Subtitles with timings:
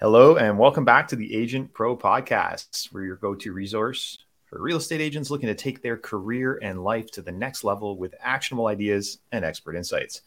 [0.00, 2.92] Hello, and welcome back to the Agent Pro Podcast.
[2.92, 6.84] We're your go to resource for real estate agents looking to take their career and
[6.84, 10.20] life to the next level with actionable ideas and expert insights.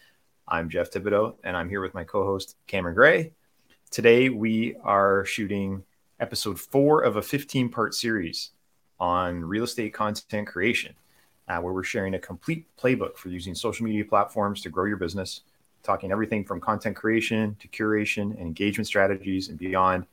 [0.46, 3.32] I'm Jeff Thibodeau, and I'm here with my co host, Cameron Gray.
[3.92, 5.86] Today, we are shooting
[6.20, 8.50] episode four of a 15 part series
[9.00, 10.94] on real estate content creation,
[11.48, 14.98] uh, where we're sharing a complete playbook for using social media platforms to grow your
[14.98, 15.44] business
[15.84, 20.06] talking everything from content creation to curation and engagement strategies and beyond.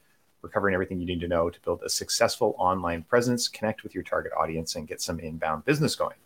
[0.43, 3.95] We're covering everything you need to know to build a successful online presence, connect with
[3.95, 6.17] your target audience, and get some inbound business going.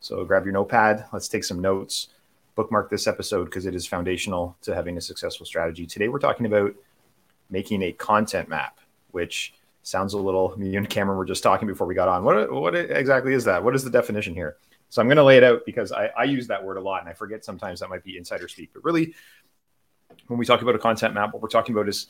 [0.00, 1.04] So grab your notepad.
[1.12, 2.08] Let's take some notes.
[2.54, 5.86] Bookmark this episode because it is foundational to having a successful strategy.
[5.86, 6.74] Today, we're talking about
[7.50, 8.78] making a content map,
[9.10, 12.24] which sounds a little, me and Cameron were just talking before we got on.
[12.24, 13.62] What, what exactly is that?
[13.62, 14.56] What is the definition here?
[14.90, 17.00] So I'm going to lay it out because I, I use that word a lot
[17.00, 18.70] and I forget sometimes that might be insider speak.
[18.72, 19.14] But really,
[20.28, 22.06] when we talk about a content map, what we're talking about is,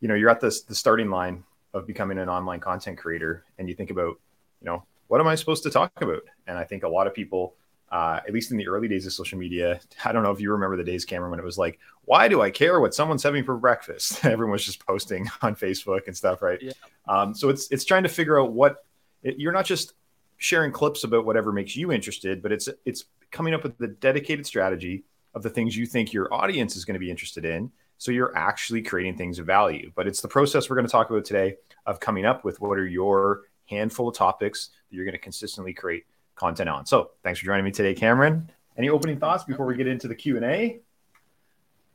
[0.00, 1.44] you know, you're at this the starting line
[1.74, 4.18] of becoming an online content creator, and you think about,
[4.60, 6.22] you know, what am I supposed to talk about?
[6.46, 7.54] And I think a lot of people,
[7.90, 10.52] uh, at least in the early days of social media, I don't know if you
[10.52, 13.44] remember the days, Cameron, when it was like, why do I care what someone's having
[13.44, 14.24] for breakfast?
[14.24, 16.60] Everyone was just posting on Facebook and stuff, right?
[16.60, 16.72] Yeah.
[17.08, 18.84] Um, so it's it's trying to figure out what
[19.22, 19.94] it, you're not just
[20.40, 24.44] sharing clips about whatever makes you interested, but it's it's coming up with the dedicated
[24.44, 27.70] strategy of the things you think your audience is going to be interested in.
[27.98, 29.92] So you're actually creating things of value.
[29.94, 32.78] But it's the process we're going to talk about today of coming up with what
[32.78, 36.86] are your handful of topics that you're going to consistently create content on.
[36.86, 38.50] So thanks for joining me today, Cameron.
[38.78, 40.80] Any opening thoughts before we get into the Q and A?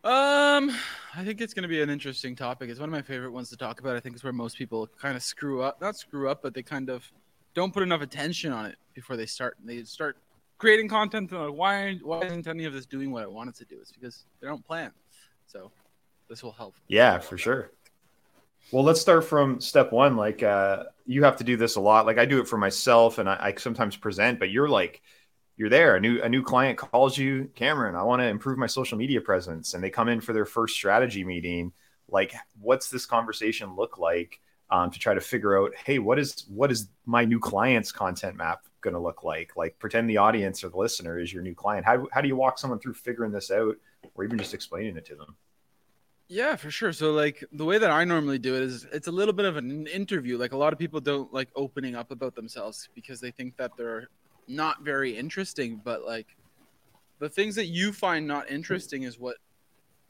[0.04, 0.72] Um,
[1.16, 2.70] I think it's going to be an interesting topic.
[2.70, 3.96] It's one of my favorite ones to talk about.
[3.96, 6.62] I think it's where most people kind of screw up, not screw up, but they
[6.62, 7.12] kind of
[7.56, 9.58] don't put enough attention on it before they start.
[9.64, 10.18] They start
[10.60, 11.32] creating content.
[11.32, 13.78] And like, why why isn't any of this doing what I want it to do?
[13.82, 14.92] It's because they don't plan.
[15.48, 15.72] So
[16.30, 16.76] this will help.
[16.88, 17.72] Yeah, for sure.
[18.72, 20.18] Well, let's start from step one.
[20.18, 22.06] Like, uh, you have to do this a lot.
[22.08, 24.40] Like, I do it for myself, and I, I sometimes present.
[24.40, 25.02] But you're like,
[25.56, 25.96] you're there.
[25.96, 27.96] A new a new client calls you, Cameron.
[27.96, 30.76] I want to improve my social media presence, and they come in for their first
[30.76, 31.74] strategy meeting.
[32.10, 34.40] Like, what's this conversation look like?
[34.70, 38.36] Um, to try to figure out, hey, what is what is my new client's content
[38.36, 39.56] map going to look like?
[39.56, 41.86] Like, pretend the audience or the listener is your new client.
[41.86, 43.76] How how do you walk someone through figuring this out,
[44.16, 45.36] or even just explaining it to them?
[46.28, 46.92] Yeah, for sure.
[46.92, 49.58] So like the way that I normally do it is it's a little bit of
[49.58, 50.38] an interview.
[50.38, 53.72] Like a lot of people don't like opening up about themselves because they think that
[53.78, 54.10] they're
[54.48, 56.36] not very interesting, but like
[57.20, 59.38] the things that you find not interesting is what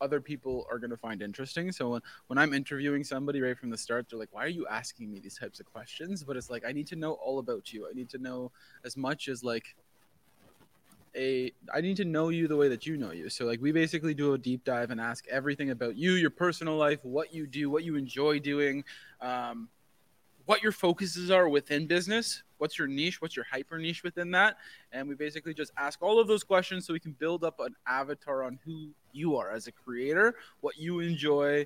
[0.02, 1.72] other people are going to find interesting.
[1.72, 4.68] So when, when I'm interviewing somebody right from the start, they're like, why are you
[4.68, 6.24] asking me these types of questions?
[6.24, 7.88] But it's like, I need to know all about you.
[7.90, 8.52] I need to know
[8.84, 9.76] as much as like
[11.16, 13.30] a, I need to know you the way that you know you.
[13.30, 16.76] So like we basically do a deep dive and ask everything about you, your personal
[16.76, 18.84] life, what you do, what you enjoy doing,
[19.22, 19.70] um,
[20.46, 24.58] what your focuses are within business, what's your niche, what's your hyper niche within that,
[24.92, 27.76] and we basically just ask all of those questions so we can build up an
[27.88, 31.66] avatar on who you are as a creator, what you enjoy,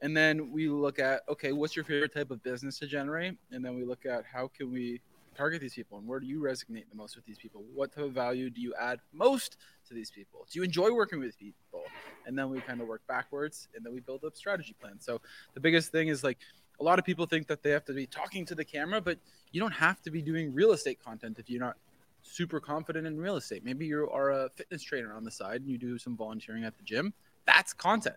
[0.00, 3.64] and then we look at okay, what's your favorite type of business to generate, and
[3.64, 5.00] then we look at how can we
[5.34, 7.64] target these people and where do you resonate the most with these people?
[7.74, 9.56] What type of value do you add most
[9.88, 10.46] to these people?
[10.50, 11.84] Do you enjoy working with people?
[12.26, 15.04] And then we kind of work backwards and then we build up strategy plans.
[15.04, 15.20] So
[15.54, 16.38] the biggest thing is like
[16.82, 19.16] a lot of people think that they have to be talking to the camera, but
[19.52, 21.76] you don't have to be doing real estate content if you're not
[22.22, 23.64] super confident in real estate.
[23.64, 26.76] Maybe you are a fitness trainer on the side and you do some volunteering at
[26.76, 27.14] the gym.
[27.46, 28.16] That's content.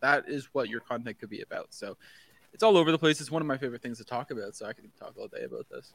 [0.00, 1.74] That is what your content could be about.
[1.74, 1.98] So
[2.54, 3.20] it's all over the place.
[3.20, 4.56] It's one of my favorite things to talk about.
[4.56, 5.92] So I could talk all day about this.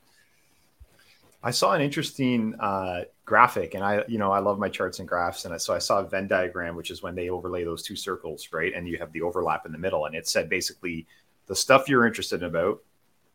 [1.43, 5.07] I saw an interesting uh, graphic, and I, you know, I love my charts and
[5.07, 7.95] graphs, and so I saw a Venn diagram, which is when they overlay those two
[7.95, 11.07] circles, right, and you have the overlap in the middle, and it said basically
[11.47, 12.81] the stuff you're interested in about,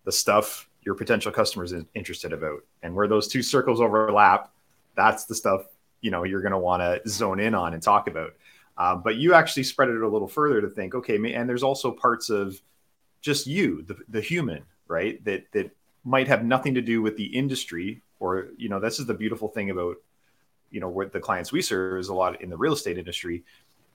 [0.05, 4.53] the stuff your potential customers is interested about, and where those two circles overlap,
[4.95, 5.67] that's the stuff
[6.01, 8.35] you know you're going to want to zone in on and talk about.
[8.79, 11.91] Uh, but you actually spread it a little further to think, okay, and there's also
[11.91, 12.61] parts of
[13.23, 15.23] just you, the, the human, right?
[15.25, 15.71] That that
[16.05, 19.49] might have nothing to do with the industry, or you know, this is the beautiful
[19.49, 19.97] thing about
[20.71, 23.45] you know what the clients we serve is a lot in the real estate industry,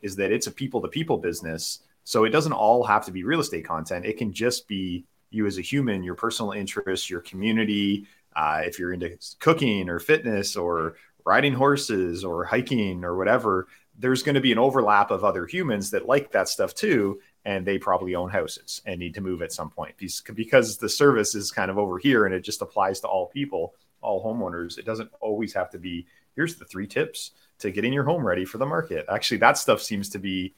[0.02, 3.24] is that it's a people to people business so it doesn't all have to be
[3.24, 4.06] real estate content.
[4.06, 8.06] It can just be you as a human, your personal interests, your community.
[8.36, 10.96] Uh, if you're into cooking or fitness or
[11.26, 13.68] riding horses or hiking or whatever,
[13.98, 17.20] there's going to be an overlap of other humans that like that stuff too.
[17.46, 19.96] And they probably own houses and need to move at some point
[20.36, 23.74] because the service is kind of over here and it just applies to all people,
[24.02, 24.78] all homeowners.
[24.78, 26.06] It doesn't always have to be
[26.36, 29.06] here's the three tips to getting your home ready for the market.
[29.10, 30.54] Actually, that stuff seems to be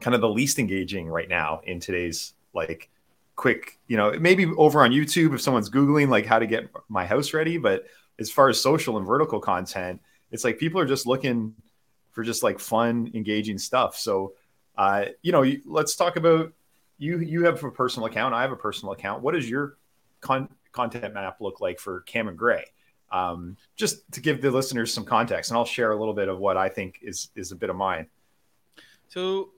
[0.00, 2.90] kind of the least engaging right now in today's like
[3.34, 7.06] quick, you know, maybe over on YouTube if someone's Googling like how to get my
[7.06, 7.58] house ready.
[7.58, 7.86] But
[8.18, 10.00] as far as social and vertical content,
[10.30, 11.54] it's like people are just looking
[12.12, 13.96] for just like fun, engaging stuff.
[13.96, 14.32] So,
[14.76, 16.52] uh, you know, let's talk about
[16.98, 17.18] you.
[17.18, 18.34] You have a personal account.
[18.34, 19.22] I have a personal account.
[19.22, 19.76] What does your
[20.20, 22.64] con- content map look like for Cameron Gray?
[23.12, 26.38] Um, just to give the listeners some context, and I'll share a little bit of
[26.38, 28.06] what I think is is a bit of mine.
[29.08, 29.50] So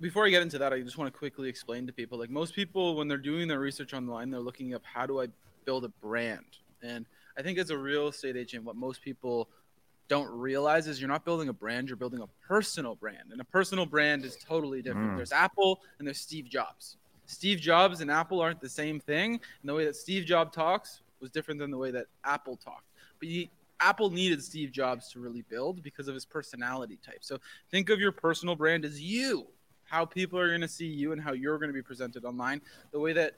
[0.00, 2.54] before I get into that, I just want to quickly explain to people like most
[2.54, 5.28] people, when they're doing their research online, they're looking up how do I
[5.64, 6.44] build a brand.
[6.82, 7.06] And
[7.38, 9.48] I think as a real estate agent, what most people
[10.08, 13.32] don't realize is you're not building a brand, you're building a personal brand.
[13.32, 15.12] And a personal brand is totally different.
[15.12, 15.16] Mm.
[15.16, 16.96] There's Apple and there's Steve Jobs.
[17.26, 19.32] Steve Jobs and Apple aren't the same thing.
[19.32, 22.90] And the way that Steve Jobs talks was different than the way that Apple talked.
[23.18, 23.48] But you,
[23.80, 27.18] Apple needed Steve Jobs to really build because of his personality type.
[27.22, 27.38] So
[27.70, 29.46] think of your personal brand as you
[29.94, 32.60] how people are going to see you and how you're going to be presented online,
[32.90, 33.34] the way that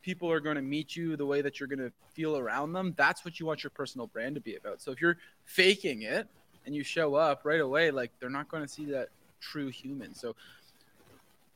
[0.00, 2.94] people are going to meet you, the way that you're going to feel around them.
[2.96, 4.80] That's what you want your personal brand to be about.
[4.80, 6.26] So if you're faking it
[6.64, 10.14] and you show up right away, like they're not going to see that true human.
[10.14, 10.34] So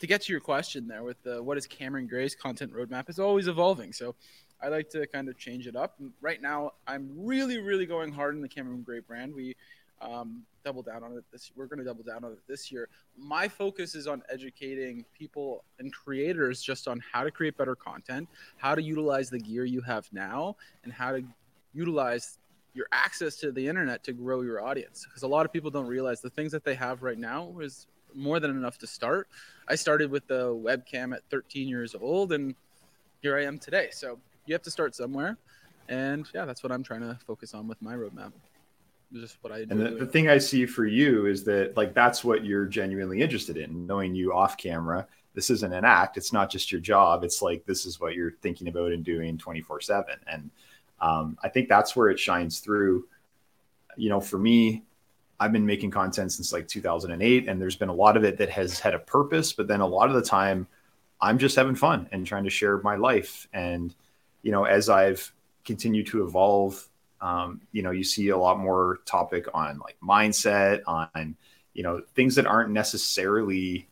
[0.00, 3.18] to get to your question there with the, what is Cameron Gray's content roadmap is
[3.18, 3.94] always evolving.
[3.94, 4.14] So
[4.62, 5.98] I like to kind of change it up.
[6.20, 9.34] Right now, I'm really, really going hard in the Cameron Gray brand.
[9.34, 9.56] We
[10.00, 12.88] um, double down on it this we're going to double down on it this year.
[13.16, 18.28] My focus is on educating people and creators just on how to create better content
[18.56, 21.22] how to utilize the gear you have now and how to
[21.72, 22.38] utilize
[22.74, 25.06] your access to the internet to grow your audience.
[25.08, 27.86] Because a lot of people don't realize the things that they have right now is
[28.14, 29.28] more than enough to start.
[29.68, 32.54] I started with the webcam at 13 years old and
[33.22, 33.88] here i am today.
[33.92, 35.38] So you have to start somewhere.
[35.88, 38.32] And yeah that's what i'm trying to focus on with my roadmap
[39.12, 39.70] just what I do.
[39.70, 43.22] And the, the, thing I see for you is that like that's what you're genuinely
[43.22, 45.06] interested in, knowing you off camera.
[45.34, 46.16] This isn't an act.
[46.16, 47.22] It's not just your job.
[47.22, 50.16] It's like this is what you're thinking about and doing 24 seven.
[50.26, 50.50] And
[51.00, 53.06] um, I think that's where it shines through.
[53.96, 54.84] You know, for me,
[55.38, 58.48] I've been making content since like 2008, and there's been a lot of it that
[58.50, 60.66] has had a purpose, but then a lot of the time,
[61.20, 63.46] I'm just having fun and trying to share my life.
[63.52, 63.94] And
[64.42, 65.32] you know, as I've
[65.64, 66.88] continued to evolve
[67.20, 71.36] um, you know, you see a lot more topic on like mindset, on
[71.74, 73.88] you know things that aren't necessarily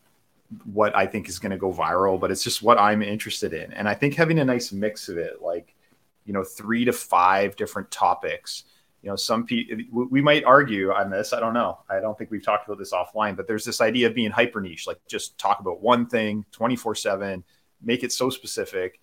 [0.63, 3.73] what I think is going to go viral, but it's just what I'm interested in.
[3.73, 5.75] And I think having a nice mix of it, like
[6.25, 8.63] you know, three to five different topics.
[9.01, 11.33] You know, some people we might argue on this.
[11.33, 11.79] I don't know.
[11.89, 14.61] I don't think we've talked about this offline, but there's this idea of being hyper
[14.61, 17.43] niche, like just talk about one thing 24 seven,
[17.81, 18.99] make it so specific.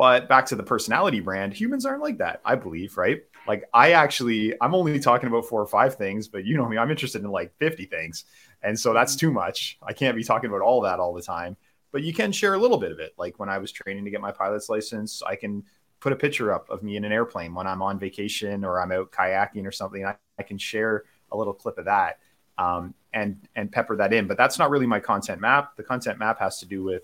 [0.00, 3.22] But back to the personality brand, humans aren't like that, I believe, right?
[3.46, 6.78] Like I actually, I'm only talking about four or five things, but you know me,
[6.78, 8.24] I'm interested in like 50 things.
[8.62, 9.78] And so that's too much.
[9.82, 11.54] I can't be talking about all that all the time,
[11.92, 13.12] but you can share a little bit of it.
[13.18, 15.64] Like when I was training to get my pilot's license, I can
[16.00, 18.92] put a picture up of me in an airplane when I'm on vacation or I'm
[18.92, 20.06] out kayaking or something.
[20.06, 22.20] I, I can share a little clip of that
[22.56, 24.26] um, and and pepper that in.
[24.26, 25.76] But that's not really my content map.
[25.76, 27.02] The content map has to do with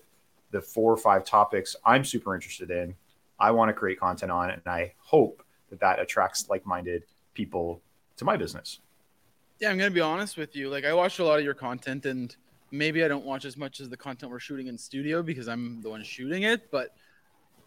[0.51, 2.95] the four or five topics I'm super interested in.
[3.39, 7.03] I want to create content on, and I hope that that attracts like-minded
[7.33, 7.81] people
[8.17, 8.79] to my business.
[9.59, 10.69] Yeah, I'm gonna be honest with you.
[10.69, 12.35] Like I watched a lot of your content, and
[12.71, 15.81] maybe I don't watch as much as the content we're shooting in studio because I'm
[15.81, 16.69] the one shooting it.
[16.71, 16.95] But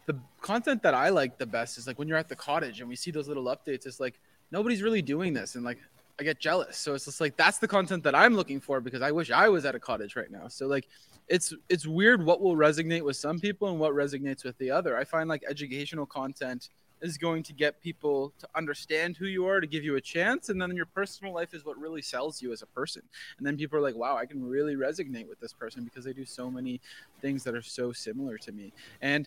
[0.07, 2.89] the content that I like the best is like when you're at the cottage and
[2.89, 3.87] we see those little updates.
[3.87, 5.79] It's like nobody's really doing this, and like
[6.21, 6.77] I get jealous.
[6.77, 9.49] So it's just like that's the content that I'm looking for because I wish I
[9.49, 10.49] was at a cottage right now.
[10.49, 10.87] So like
[11.29, 14.99] it's it's weird what will resonate with some people and what resonates with the other.
[14.99, 16.69] I find like educational content
[17.01, 20.51] is going to get people to understand who you are, to give you a chance.
[20.51, 23.01] And then your personal life is what really sells you as a person.
[23.39, 26.13] And then people are like, wow, I can really resonate with this person because they
[26.13, 26.83] do so many
[27.23, 28.75] things that are so similar to me.
[29.01, 29.27] And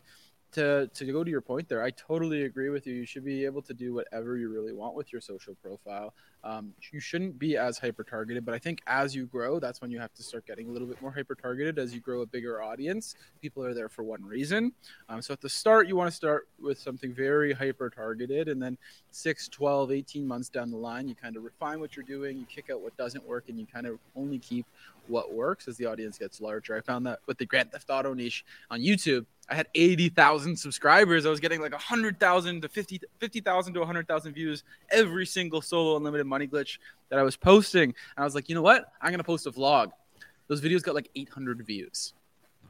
[0.51, 2.93] to to go to your point there, I totally agree with you.
[2.93, 6.13] You should be able to do whatever you really want with your social profile.
[6.43, 9.91] Um, you shouldn't be as hyper targeted, but I think as you grow, that's when
[9.91, 11.79] you have to start getting a little bit more hyper targeted.
[11.79, 14.73] As you grow a bigger audience, people are there for one reason.
[15.07, 18.61] Um, so at the start, you want to start with something very hyper targeted, and
[18.61, 18.77] then
[19.11, 22.45] 6, 12, 18 months down the line, you kind of refine what you're doing, you
[22.45, 24.65] kick out what doesn't work, and you kind of only keep
[25.07, 26.75] what works as the audience gets larger.
[26.75, 31.25] I found that with the Grand Theft Auto niche on YouTube, I had 80,000 subscribers.
[31.25, 36.25] I was getting like 100,000 to 50 50,000 to 100,000 views every single solo unlimited
[36.33, 37.89] money glitch that I was posting.
[37.89, 38.91] And I was like, you know what?
[39.01, 39.91] I'm going to post a vlog.
[40.47, 42.13] Those videos got like 800 views.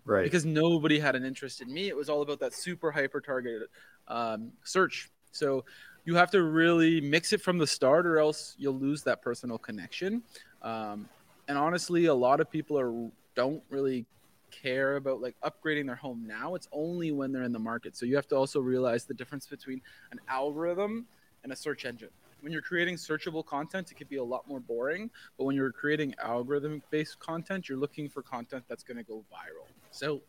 [0.06, 0.24] Right.
[0.24, 1.88] Because nobody had an interest in me.
[1.88, 3.70] It was all about that super hyper targeted
[4.08, 5.10] um, search.
[5.32, 5.64] So
[6.06, 9.58] you have to really mix it from the start or else you'll lose that personal
[9.58, 10.22] connection.
[10.62, 11.08] Um,
[11.48, 14.06] and honestly, a lot of people are don't really
[14.52, 16.56] care about like upgrading their home now.
[16.56, 17.96] It's only when they're in the market.
[17.96, 21.06] So you have to also realize the difference between an algorithm
[21.44, 22.10] and a search engine.
[22.44, 25.10] When you're creating searchable content, it can be a lot more boring.
[25.38, 29.24] But when you're creating algorithm based content, you're looking for content that's going to go
[29.32, 29.72] viral.
[29.92, 30.22] So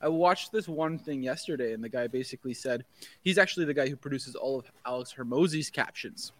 [0.00, 2.84] I watched this one thing yesterday, and the guy basically said
[3.20, 6.32] he's actually the guy who produces all of Alex Hormozi's captions.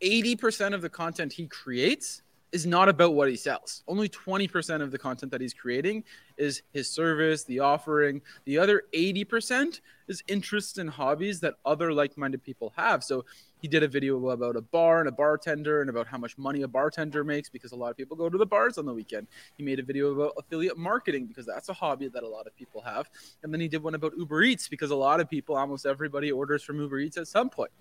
[0.00, 3.82] 80% of the content he creates is not about what he sells.
[3.86, 6.04] Only 20% of the content that he's creating
[6.38, 8.22] is his service, the offering.
[8.46, 13.04] The other 80% is interests and hobbies that other like minded people have.
[13.04, 13.26] So
[13.60, 16.62] he did a video about a bar and a bartender and about how much money
[16.62, 19.26] a bartender makes because a lot of people go to the bars on the weekend.
[19.56, 22.56] He made a video about affiliate marketing because that's a hobby that a lot of
[22.56, 23.10] people have.
[23.42, 26.32] And then he did one about Uber Eats because a lot of people, almost everybody,
[26.32, 27.72] orders from Uber Eats at some point.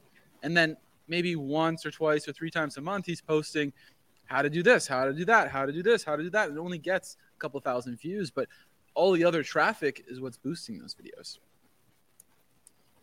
[0.44, 0.76] And then
[1.08, 3.72] maybe once or twice or three times a month, he's posting
[4.28, 6.30] how to do this, how to do that, how to do this, how to do
[6.30, 6.50] that.
[6.50, 8.48] It only gets a couple thousand views, but
[8.94, 11.40] all the other traffic is what's boosting those videos.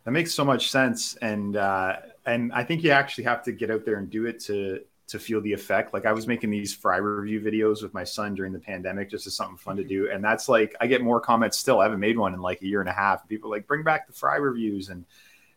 [0.05, 3.71] That makes so much sense, and uh, and I think you actually have to get
[3.71, 5.95] out there and do it to to feel the effect.
[5.95, 9.27] Like I was making these fry review videos with my son during the pandemic, just
[9.27, 11.81] as something fun to do, and that's like I get more comments still.
[11.81, 13.27] I haven't made one in like a year and a half.
[13.29, 15.07] People like bring back the fry reviews, and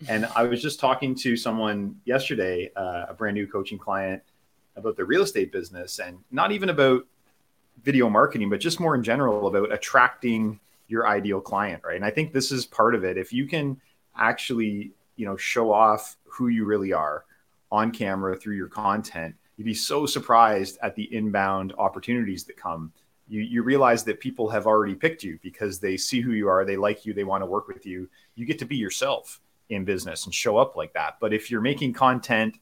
[0.07, 4.23] and I was just talking to someone yesterday, uh, a brand new coaching client
[4.77, 7.05] about the real estate business and not even about
[7.83, 11.95] video marketing, but just more in general about attracting your ideal client, right?
[11.95, 13.17] And I think this is part of it.
[13.17, 13.79] If you can
[14.15, 17.25] actually, you know, show off who you really are
[17.71, 22.91] on camera through your content, you'd be so surprised at the inbound opportunities that come.
[23.27, 26.63] You, you realize that people have already picked you because they see who you are,
[26.63, 28.07] they like you, they want to work with you.
[28.35, 31.17] You get to be yourself in business and show up like that.
[31.19, 32.57] But if you're making content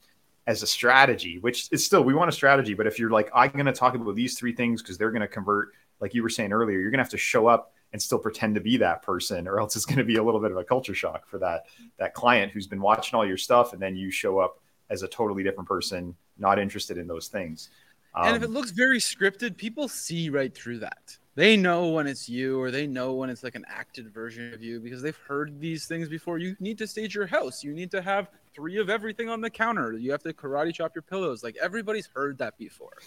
[0.47, 3.51] as a strategy, which is still we want a strategy, but if you're like, I'm
[3.51, 6.29] going to talk about these three things because they're going to convert, like you were
[6.29, 9.01] saying earlier, you're going to have to show up and still pretend to be that
[9.01, 11.39] person, or else it's going to be a little bit of a culture shock for
[11.39, 11.65] that
[11.97, 15.07] that client who's been watching all your stuff, and then you show up as a
[15.07, 17.69] totally different person, not interested in those things.
[18.13, 21.17] Um, and if it um, looks very scripted, people see right through that.
[21.36, 24.63] They know when it's you, or they know when it's like an acted version of
[24.63, 26.38] you because they've heard these things before.
[26.38, 27.62] You need to stage your house.
[27.62, 29.94] You need to have three of everything on the counter.
[29.94, 31.44] You have to karate chop your pillows.
[31.44, 32.98] Like everybody's heard that before.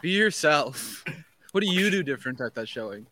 [0.00, 1.04] Be yourself.
[1.52, 3.08] What do you do different at that showing,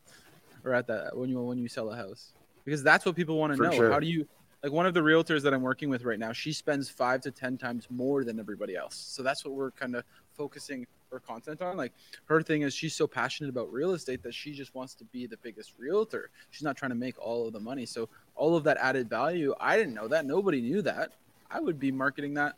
[0.64, 2.34] or at that when you when you sell a house?
[2.64, 3.72] Because that's what people want to know.
[3.72, 3.90] Sure.
[3.90, 4.28] How do you
[4.62, 6.32] like one of the realtors that I'm working with right now?
[6.32, 8.94] She spends five to ten times more than everybody else.
[8.94, 10.04] So that's what we're kind of
[10.36, 11.76] focusing her content on.
[11.76, 11.92] Like
[12.26, 15.26] her thing is she's so passionate about real estate that she just wants to be
[15.26, 16.30] the biggest realtor.
[16.50, 17.86] She's not trying to make all of the money.
[17.86, 20.26] So all of that added value, I didn't know that.
[20.26, 21.12] Nobody knew that.
[21.50, 22.56] I would be marketing that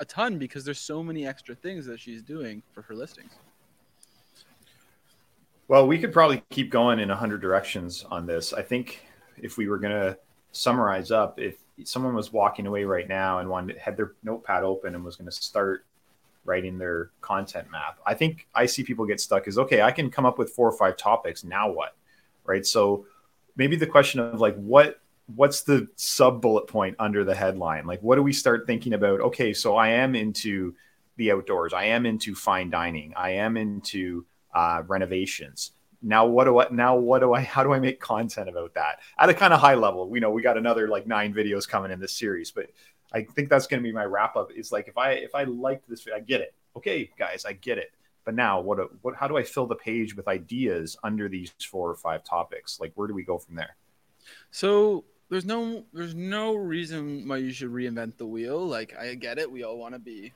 [0.00, 3.32] a ton because there's so many extra things that she's doing for her listings.
[5.66, 8.52] Well, we could probably keep going in a hundred directions on this.
[8.52, 9.04] I think
[9.36, 10.16] if we were going to
[10.52, 14.94] summarize up, if someone was walking away right now and wanted had their notepad open
[14.94, 15.84] and was going to start
[16.48, 19.82] writing their content map, I think I see people get stuck is okay.
[19.82, 21.44] I can come up with four or five topics.
[21.44, 21.94] Now what?
[22.44, 22.66] Right.
[22.66, 23.06] So
[23.56, 25.00] maybe the question of like what
[25.34, 27.86] what's the sub bullet point under the headline?
[27.86, 29.20] Like, what do we start thinking about?
[29.20, 30.74] Okay, so I am into
[31.16, 31.72] the outdoors.
[31.72, 33.12] I am into fine dining.
[33.14, 34.24] I am into
[34.54, 35.72] uh, renovations.
[36.00, 36.68] Now, what do I?
[36.70, 37.40] Now, what do I?
[37.40, 40.08] How do I make content about that at a kind of high level?
[40.08, 42.66] We know we got another like nine videos coming in this series, but
[43.12, 44.50] I think that's going to be my wrap up.
[44.52, 46.54] Is like if I if I liked this, I get it.
[46.76, 47.92] Okay, guys, I get it.
[48.24, 48.78] But now, what?
[49.02, 49.16] What?
[49.16, 52.78] How do I fill the page with ideas under these four or five topics?
[52.80, 53.76] Like, where do we go from there?
[54.50, 58.66] So there's no there's no reason why you should reinvent the wheel.
[58.66, 60.32] Like I get it, we all want to be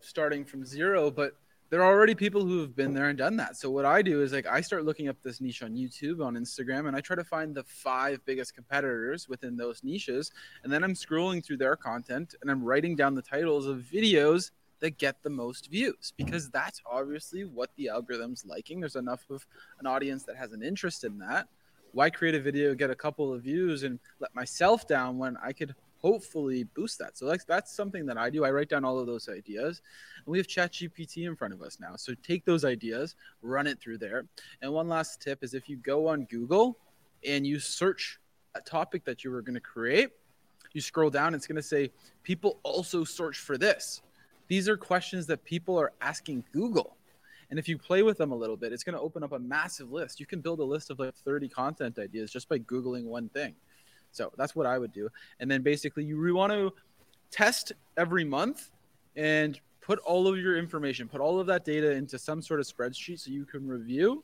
[0.00, 1.32] starting from zero, but
[1.70, 3.56] there are already people who have been there and done that.
[3.56, 6.34] So what I do is like I start looking up this niche on YouTube, on
[6.34, 10.32] Instagram, and I try to find the five biggest competitors within those niches,
[10.64, 14.50] and then I'm scrolling through their content and I'm writing down the titles of videos
[14.80, 16.24] that get the most views mm-hmm.
[16.24, 18.80] because that's obviously what the algorithm's liking.
[18.80, 19.46] There's enough of
[19.78, 21.48] an audience that has an interest in that
[21.92, 25.52] why create a video, get a couple of views, and let myself down when I
[25.52, 27.16] could hopefully boost that.
[27.16, 28.44] So like that's something that I do.
[28.44, 29.82] I write down all of those ideas.
[30.24, 31.96] And we have ChatGPT in front of us now.
[31.96, 34.24] So take those ideas, run it through there.
[34.62, 36.78] And one last tip is if you go on Google
[37.26, 38.18] and you search
[38.54, 40.10] a topic that you were going to create,
[40.72, 41.90] you scroll down, it's going to say
[42.22, 44.02] people also search for this.
[44.48, 46.96] These are questions that people are asking Google.
[47.50, 49.38] And if you play with them a little bit, it's going to open up a
[49.38, 50.20] massive list.
[50.20, 53.54] You can build a list of like 30 content ideas just by Googling one thing.
[54.12, 55.08] So that's what I would do.
[55.38, 56.72] And then basically, you want to
[57.30, 58.70] test every month
[59.16, 62.66] and put all of your information, put all of that data into some sort of
[62.66, 64.22] spreadsheet so you can review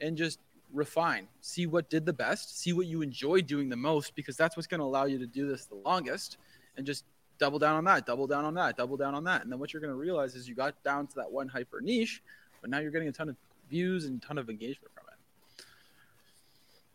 [0.00, 0.40] and just
[0.72, 4.56] refine, see what did the best, see what you enjoy doing the most, because that's
[4.56, 6.38] what's going to allow you to do this the longest,
[6.76, 7.04] and just
[7.38, 9.42] double down on that, double down on that, double down on that.
[9.42, 11.80] And then what you're going to realize is you got down to that one hyper
[11.80, 12.22] niche,
[12.60, 13.36] but now you're getting a ton of
[13.70, 15.05] views and a ton of engagement from it.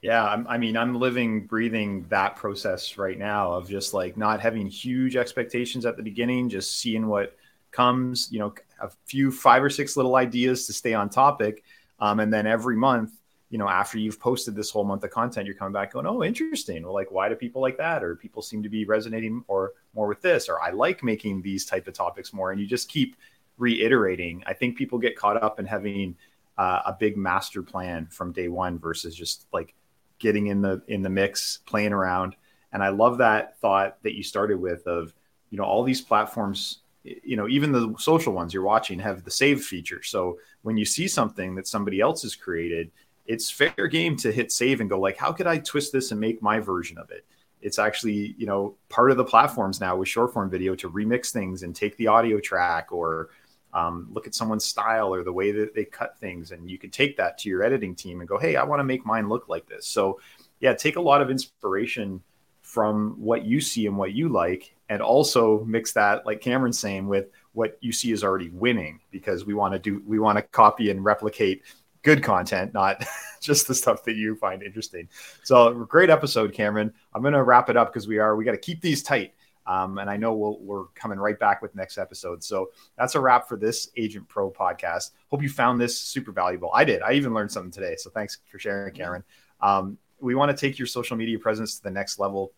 [0.01, 4.39] Yeah, I'm, i mean, I'm living, breathing that process right now of just like not
[4.39, 7.37] having huge expectations at the beginning, just seeing what
[7.69, 11.63] comes, you know, a few five or six little ideas to stay on topic.
[11.99, 13.11] Um, and then every month,
[13.51, 16.23] you know, after you've posted this whole month of content, you're coming back going, oh,
[16.23, 16.83] interesting.
[16.83, 18.03] Well, like, why do people like that?
[18.03, 21.65] Or people seem to be resonating or more with this, or I like making these
[21.65, 22.51] type of topics more.
[22.51, 23.17] And you just keep
[23.57, 24.41] reiterating.
[24.47, 26.15] I think people get caught up in having
[26.57, 29.75] uh, a big master plan from day one versus just like
[30.21, 32.35] getting in the in the mix, playing around.
[32.71, 35.13] And I love that thought that you started with of,
[35.49, 39.31] you know, all these platforms you know even the social ones you're watching have the
[39.31, 42.91] save feature so when you see something that somebody else has created
[43.25, 46.19] it's fair game to hit save and go like how could i twist this and
[46.19, 47.25] make my version of it
[47.61, 51.31] it's actually you know part of the platforms now with short form video to remix
[51.31, 53.29] things and take the audio track or
[53.73, 56.89] um, look at someone's style or the way that they cut things and you can
[56.89, 59.47] take that to your editing team and go hey i want to make mine look
[59.47, 60.19] like this so
[60.59, 62.21] yeah take a lot of inspiration
[62.61, 67.07] from what you see and what you like and also mix that like cameron's saying
[67.07, 70.41] with what you see is already winning because we want to do we want to
[70.41, 71.63] copy and replicate
[72.03, 73.03] good content, not
[73.41, 75.07] just the stuff that you find interesting.
[75.43, 76.93] So great episode, Cameron.
[77.13, 79.33] I'm going to wrap it up because we are, we got to keep these tight.
[79.65, 82.43] Um, and I know we'll, we're coming right back with next episode.
[82.43, 85.11] So that's a wrap for this Agent Pro podcast.
[85.29, 86.71] Hope you found this super valuable.
[86.73, 87.01] I did.
[87.01, 87.95] I even learned something today.
[87.97, 89.23] So thanks for sharing, Cameron.
[89.61, 92.53] Um, we want to take your social media presence to the next level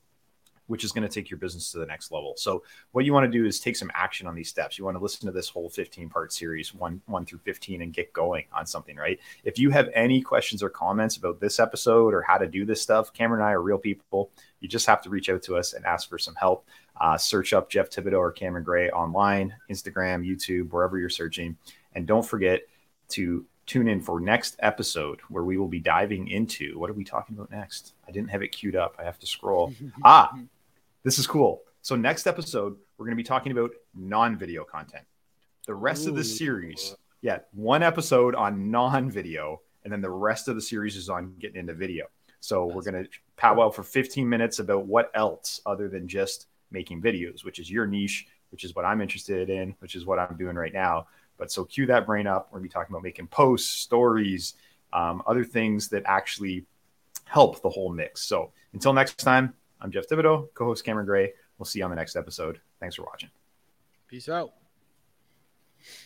[0.68, 2.34] which is going to take your business to the next level.
[2.38, 4.78] So what you want to do is take some action on these steps.
[4.78, 7.94] You want to listen to this whole 15 part series, one, one through 15 and
[7.94, 9.20] get going on something, right?
[9.44, 12.82] If you have any questions or comments about this episode or how to do this
[12.82, 14.32] stuff, Cameron and I are real people.
[14.62, 16.66] You just have to reach out to us and ask for some help.
[17.00, 21.58] Uh, search up Jeff Thibodeau or Cameron Gray online, Instagram, YouTube, wherever you're searching.
[21.96, 22.62] And don't forget
[23.10, 27.04] to tune in for next episode where we will be diving into what are we
[27.04, 27.94] talking about next?
[28.08, 28.96] I didn't have it queued up.
[29.00, 29.74] I have to scroll.
[30.04, 30.34] ah,
[31.04, 31.62] this is cool.
[31.82, 35.04] So next episode, we're going to be talking about non-video content.
[35.66, 36.10] The rest Ooh.
[36.10, 40.96] of the series, yeah, one episode on non-video, and then the rest of the series
[40.96, 42.06] is on getting into video.
[42.40, 47.02] So we're going to powwow for 15 minutes about what else other than just making
[47.02, 50.36] videos, which is your niche, which is what I'm interested in, which is what I'm
[50.38, 51.08] doing right now.
[51.38, 52.50] But so cue that brain up.
[52.52, 54.56] We're going to be talking about making posts, stories,
[54.92, 56.66] um, other things that actually
[57.26, 58.22] help the whole mix.
[58.24, 61.34] So until next time, I'm Jeff Thibodeau, co host Cameron Gray.
[61.58, 62.60] We'll see you on the next episode.
[62.80, 63.30] Thanks for watching.
[64.08, 64.63] Peace out.